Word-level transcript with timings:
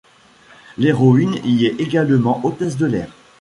L’héroïne 0.79 1.37
y 1.43 1.67
est 1.67 1.79
également 1.79 2.43
hôtesse 2.43 2.75
de 2.75 2.87
l'air. 2.87 3.11